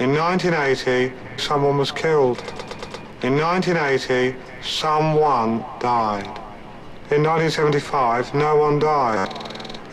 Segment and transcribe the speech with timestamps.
[0.00, 2.38] In 1980, someone was killed.
[3.22, 6.24] In 1980, someone died.
[7.10, 9.28] In 1975, no one died.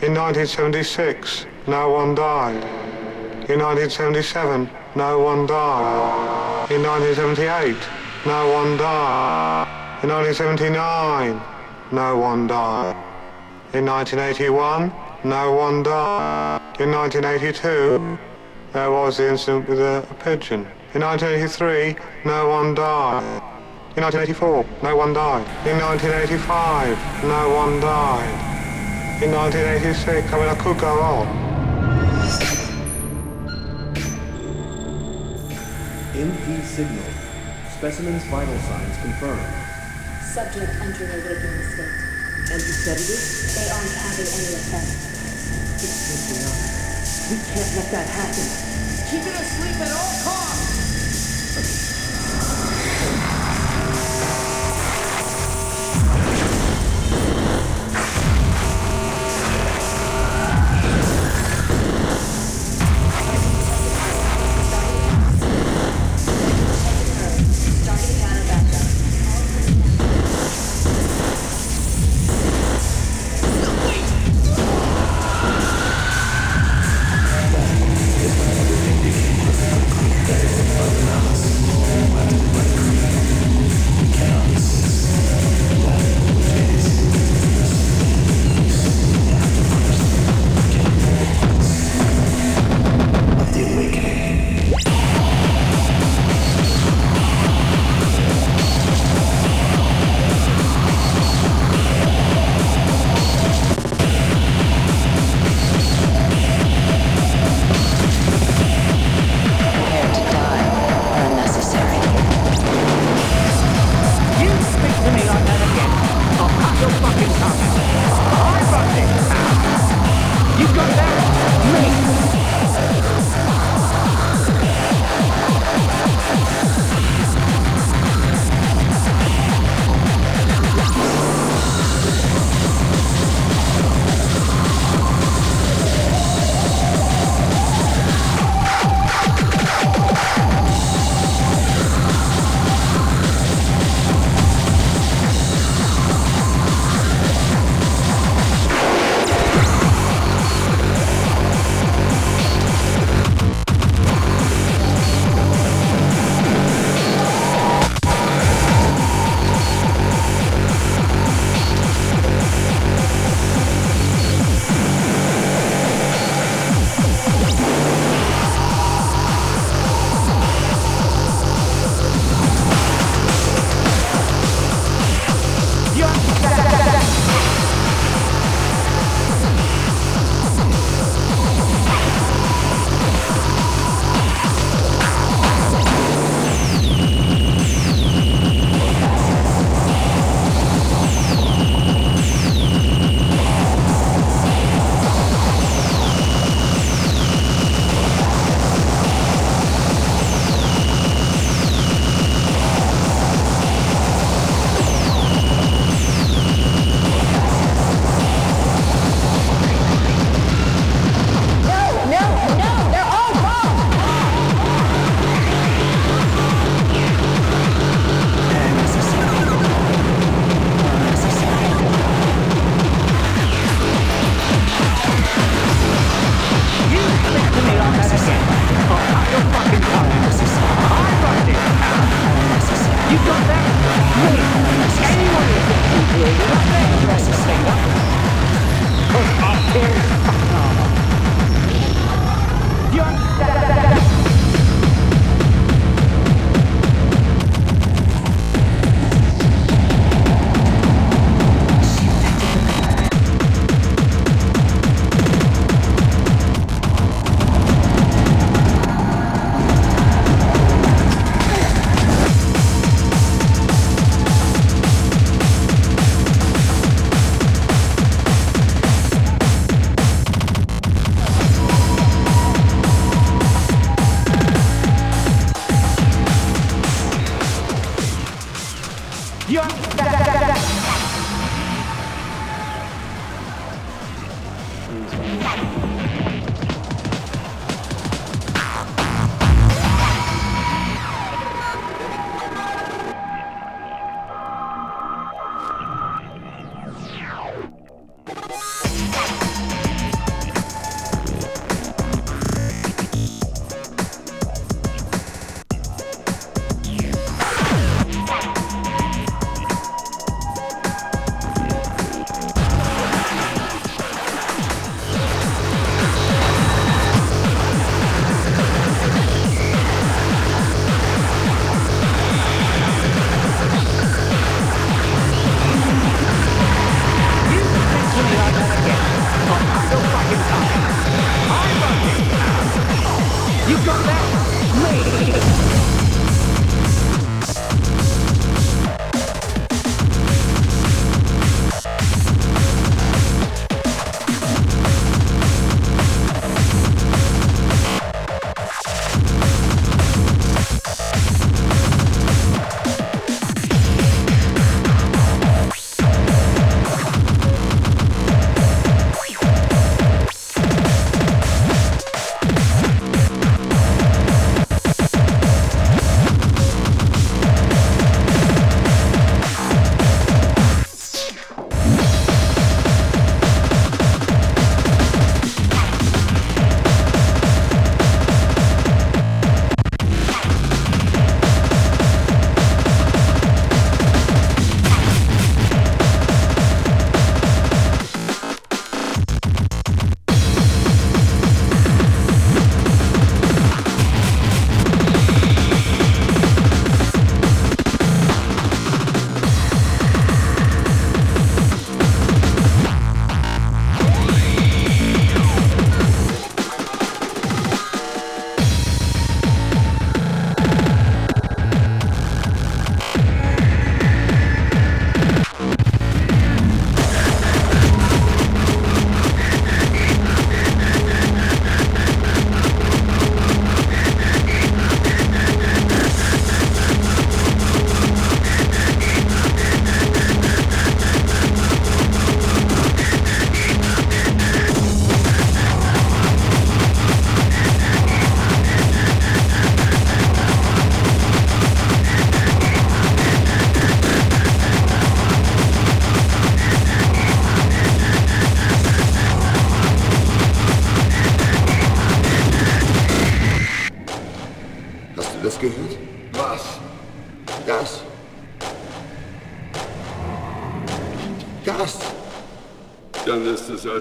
[0.00, 2.56] In 1976, no one died.
[3.50, 6.70] In 1977, no one died.
[6.70, 7.76] In 1978,
[8.24, 9.68] no one died.
[10.02, 11.38] In 1979,
[11.92, 12.96] no one died.
[13.74, 14.90] In 1981,
[15.24, 16.62] no one died.
[16.80, 18.18] In 1982,
[18.72, 20.66] there was the incident with a, a pigeon.
[20.94, 23.22] In 1983, no one died.
[23.96, 25.42] In 1984, no one died.
[25.66, 28.48] In 1985, no one died.
[29.22, 31.26] In 1986, I mean, I could go on.
[36.14, 37.04] MP signal.
[37.76, 39.42] Specimen's vital signs confirmed.
[40.22, 42.08] Subject entering awakening state.
[42.50, 43.54] And the sedatives?
[43.54, 44.88] They aren't having any effect.
[45.74, 46.67] It's simply up.
[47.30, 48.42] We can't let that happen.
[49.10, 50.77] Keep it asleep at all costs!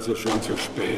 [0.08, 0.97] Also so schön zu spät.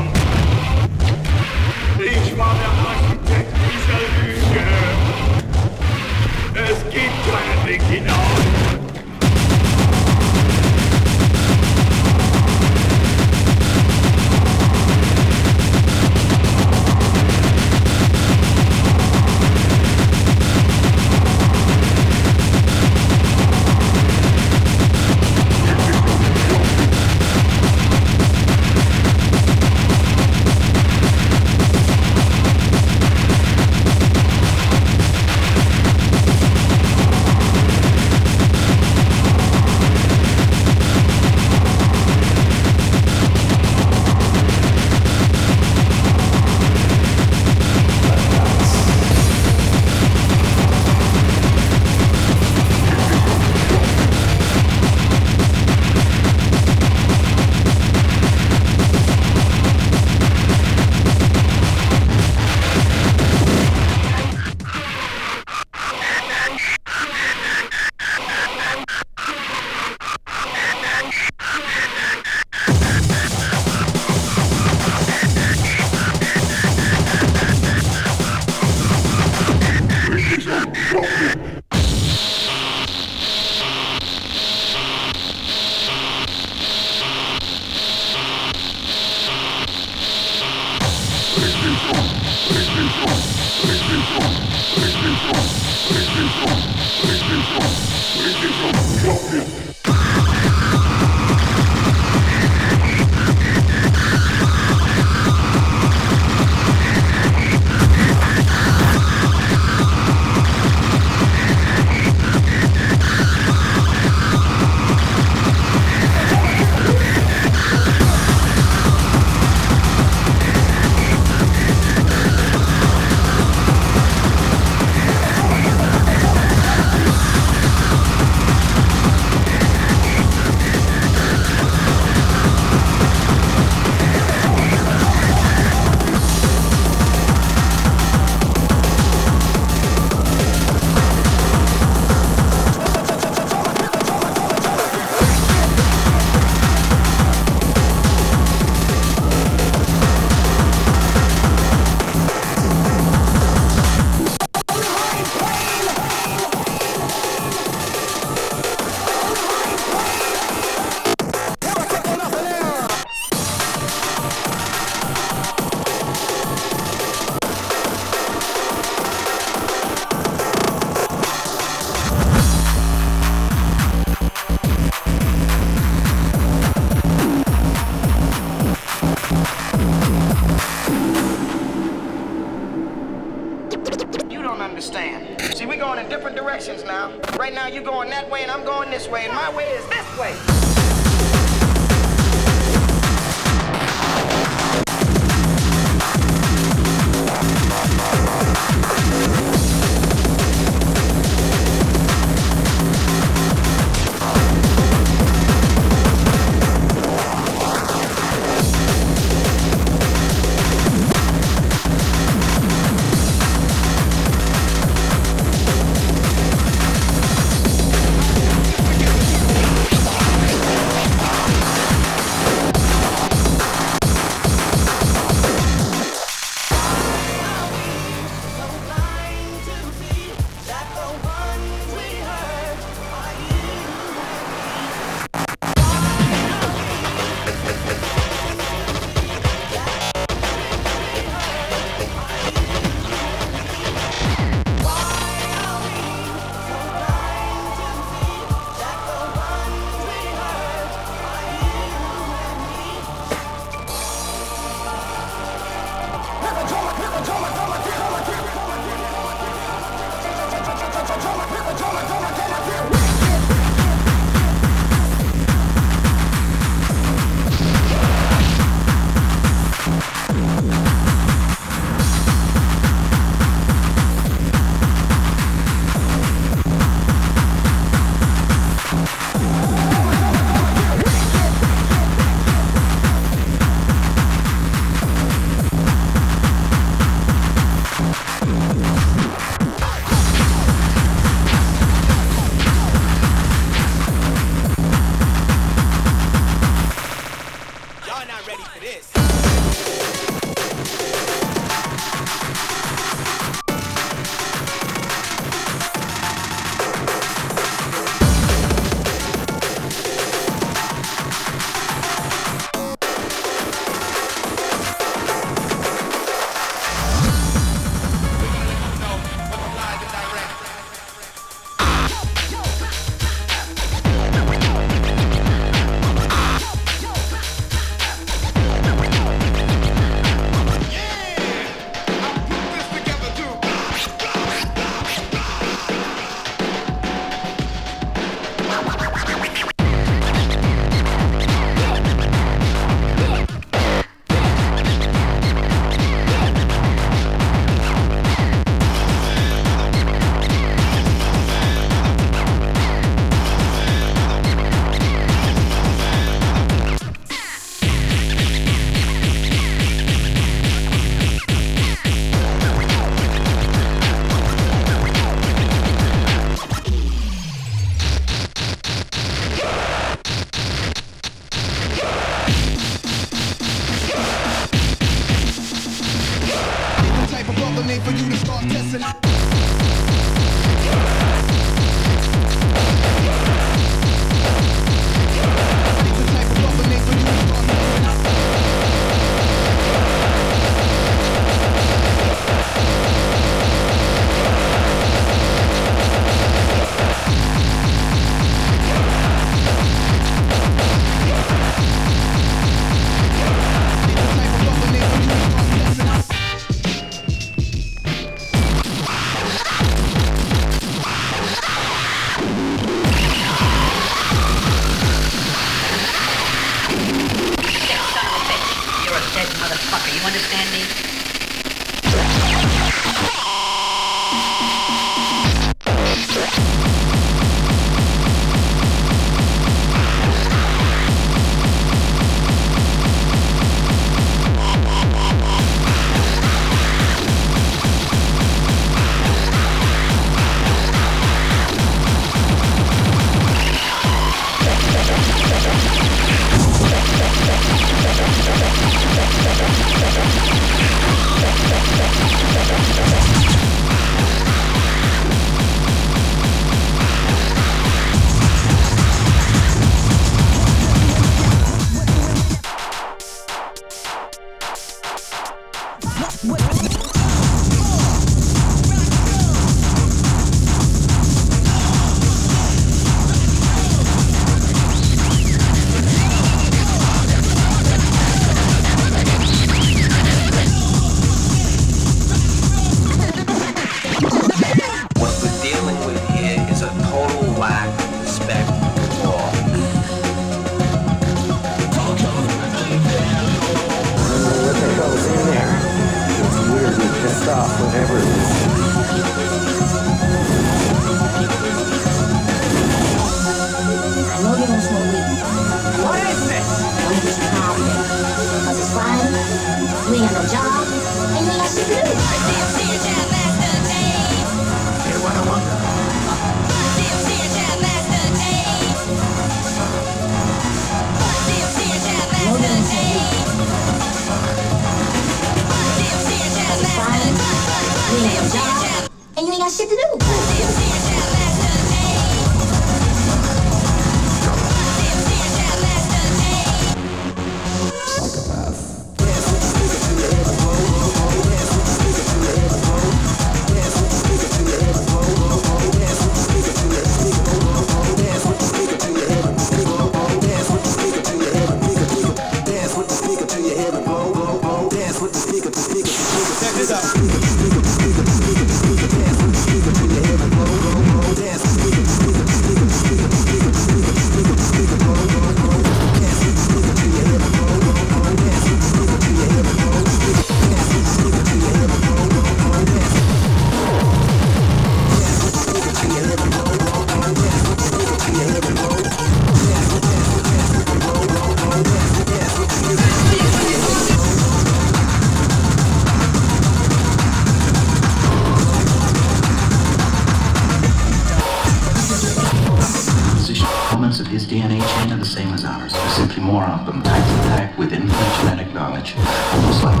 [599.53, 600.00] Almost like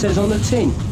[0.00, 0.89] says on the tin.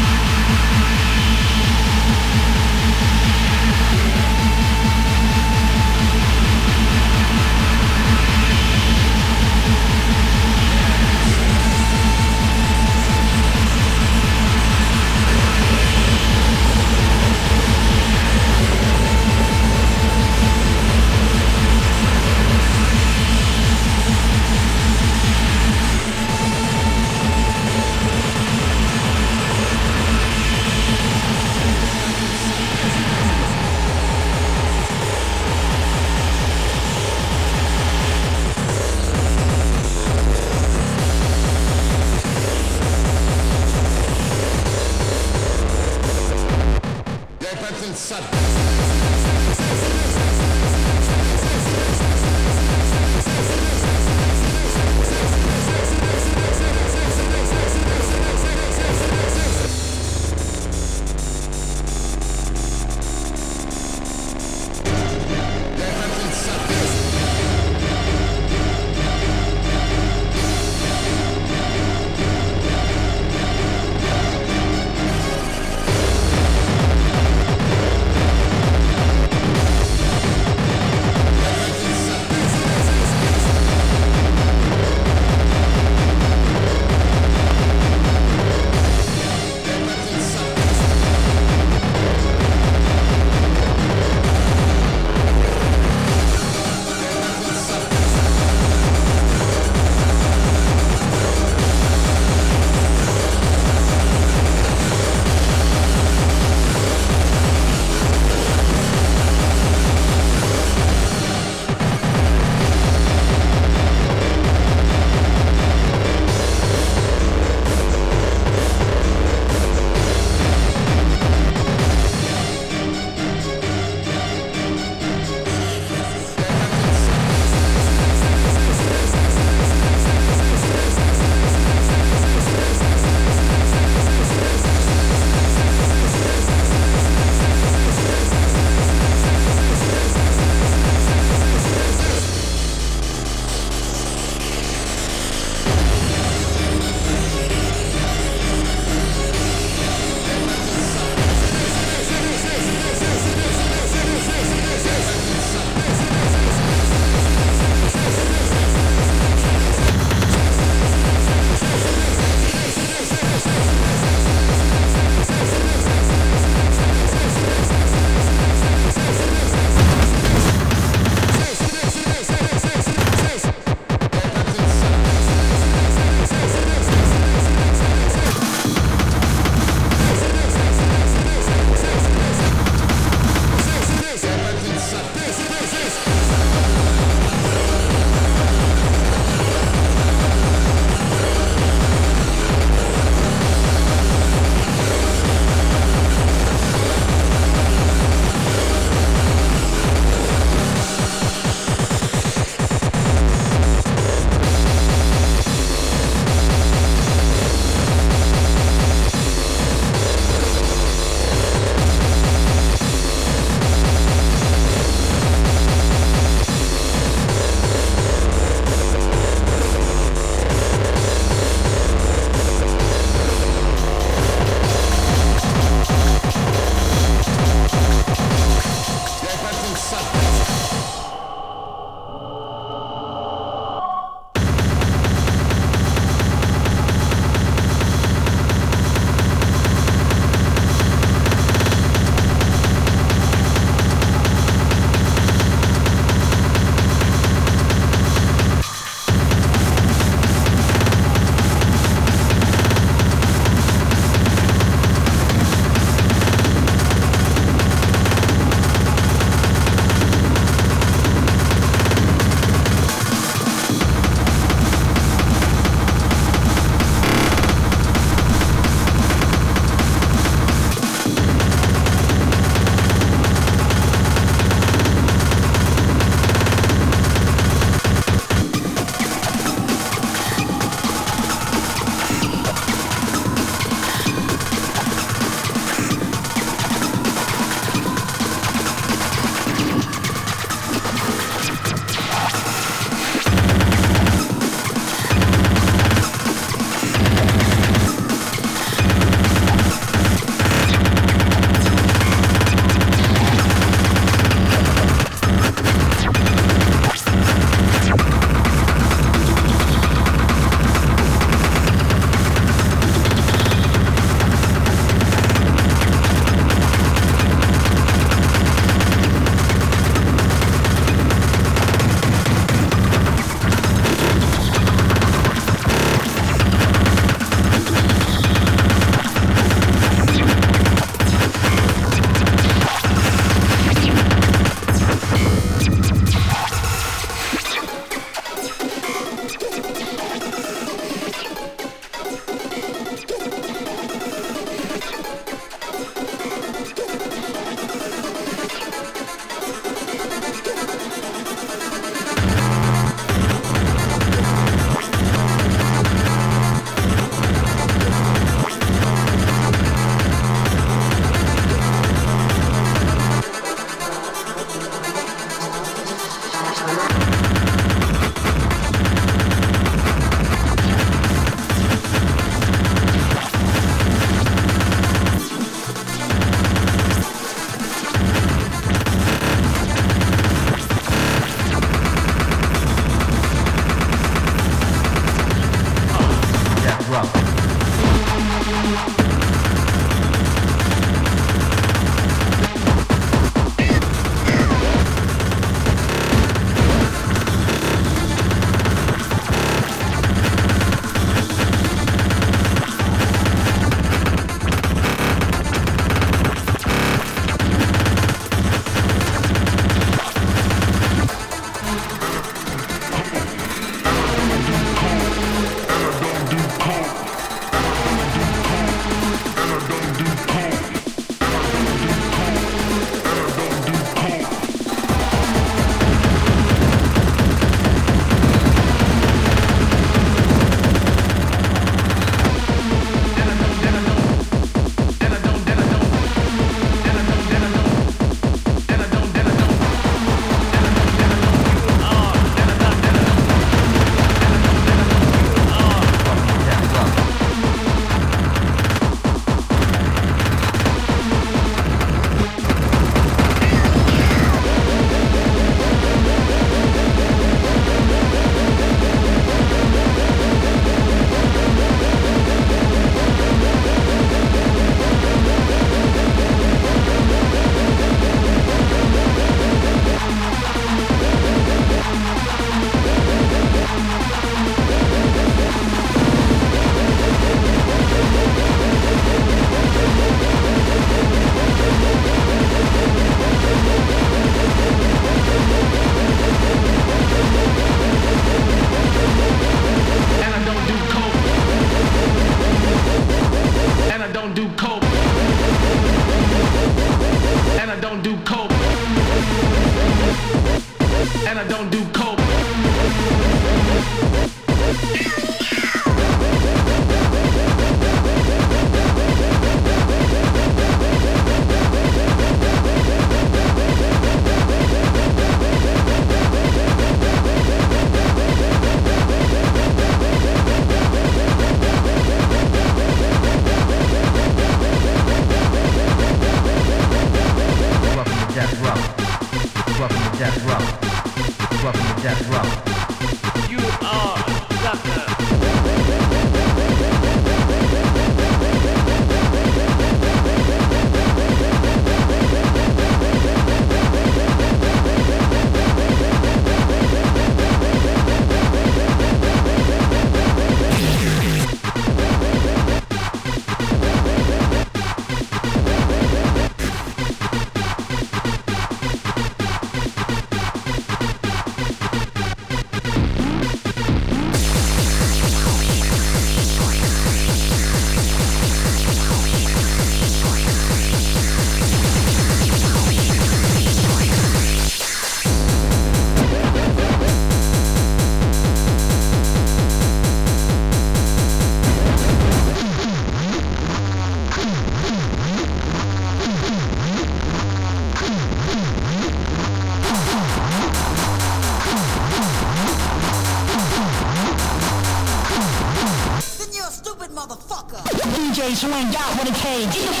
[599.41, 600.00] Cage.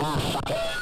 [0.00, 0.79] motherfucker.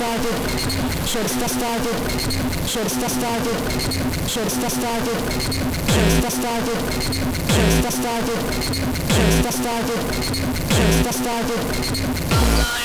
[0.00, 0.32] static,
[1.04, 1.98] shortsta static,
[2.66, 3.58] shortsta static,
[4.26, 5.20] shortsta static,
[5.92, 6.80] shortsta static,
[7.52, 8.40] shortsta static,
[9.14, 10.00] shortsta static,
[10.74, 12.79] shortsta static.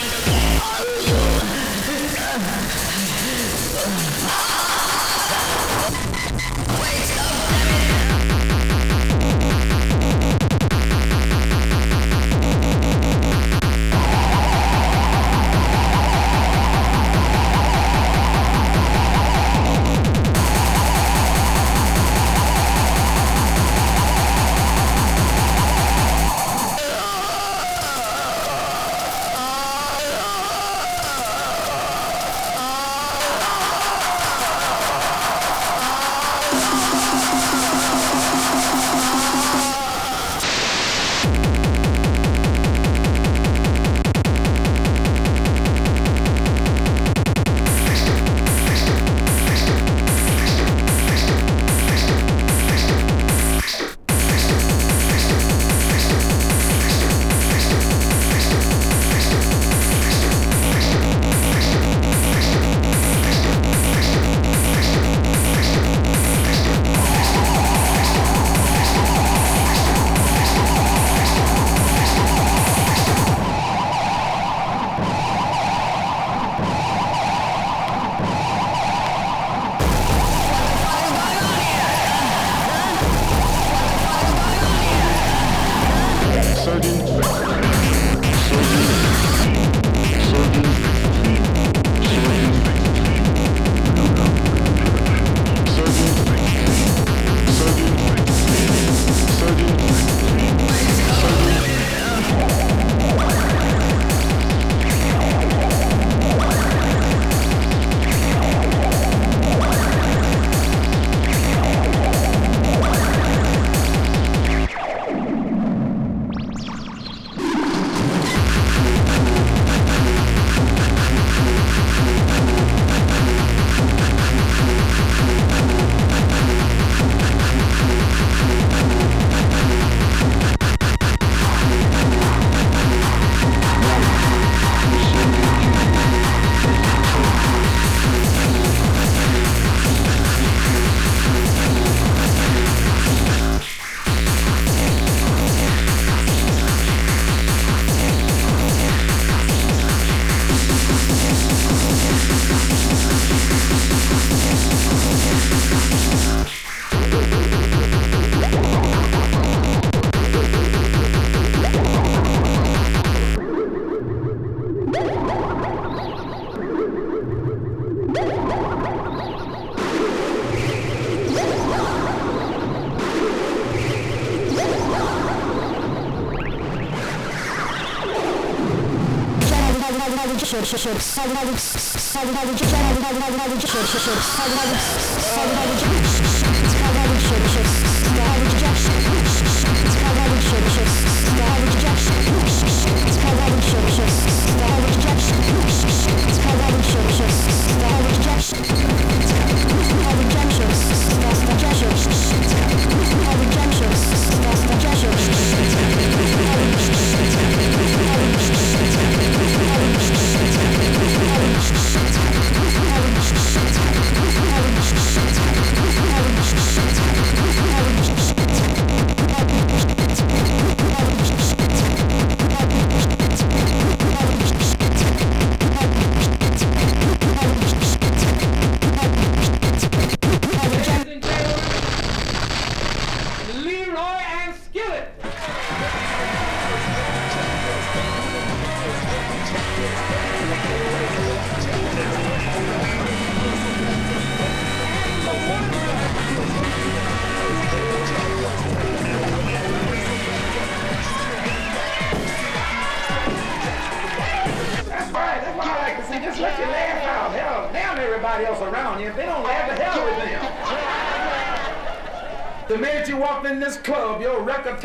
[196.28, 197.65] It's called Robin Ship Ships.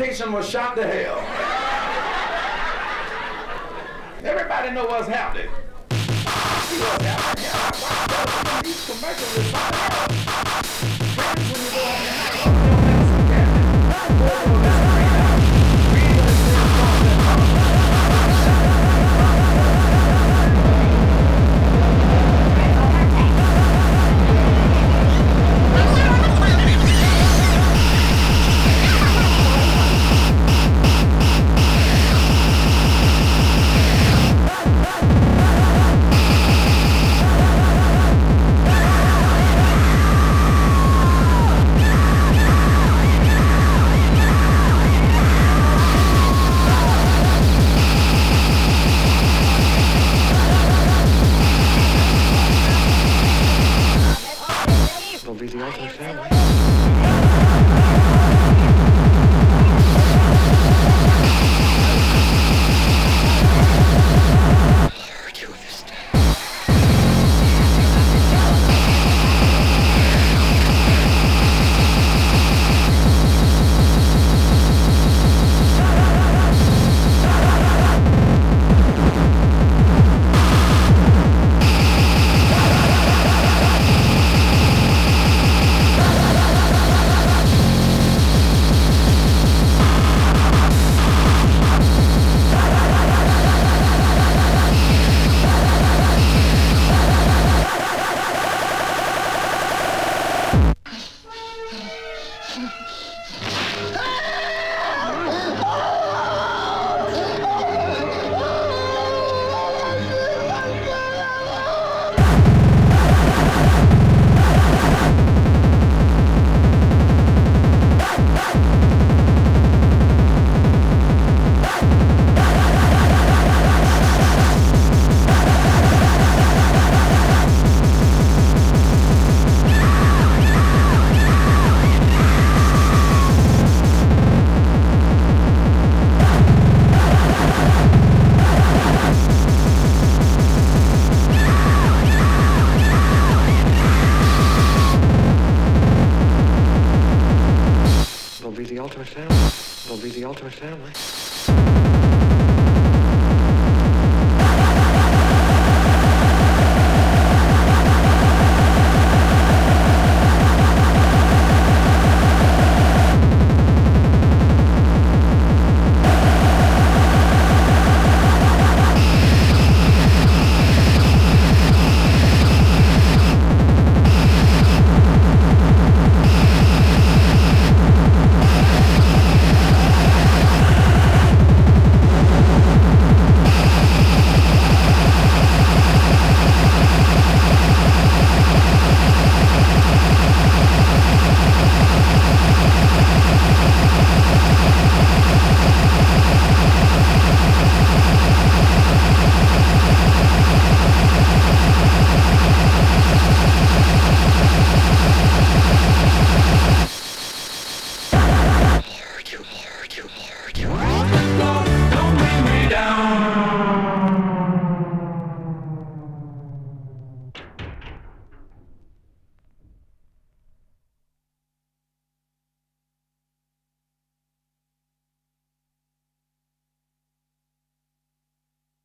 [0.01, 1.10] Temptation was shot to hell.